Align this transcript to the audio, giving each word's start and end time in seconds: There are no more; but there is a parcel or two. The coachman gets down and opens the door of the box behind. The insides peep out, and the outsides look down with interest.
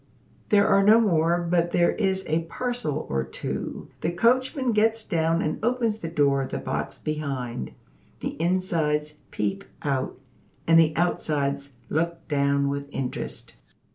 There 0.49 0.67
are 0.67 0.81
no 0.83 0.99
more; 0.99 1.39
but 1.43 1.69
there 1.73 1.91
is 1.91 2.23
a 2.25 2.45
parcel 2.45 3.05
or 3.07 3.23
two. 3.23 3.89
The 4.01 4.11
coachman 4.11 4.71
gets 4.71 5.03
down 5.03 5.43
and 5.43 5.63
opens 5.63 5.99
the 5.99 6.07
door 6.07 6.41
of 6.41 6.49
the 6.49 6.57
box 6.57 6.97
behind. 6.97 7.73
The 8.21 8.35
insides 8.41 9.13
peep 9.29 9.63
out, 9.83 10.17
and 10.65 10.79
the 10.79 10.95
outsides 10.97 11.69
look 11.87 12.27
down 12.27 12.67
with 12.67 12.89
interest. 12.89 13.53